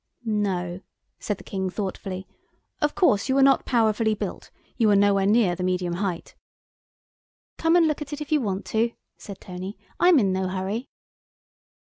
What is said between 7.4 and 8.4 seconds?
"Come and look at it if